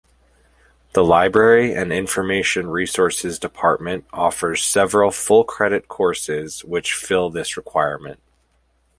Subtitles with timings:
[0.93, 8.19] The Library and Information Resources Department offers several full-credit courses which fill this requirement.